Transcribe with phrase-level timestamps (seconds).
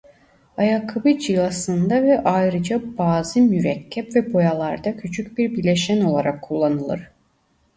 [0.57, 7.09] Ayakkabı cilasında ve ayrıca bazı mürekkep ve boyalarda küçük bir bileşen olarak kullanılır.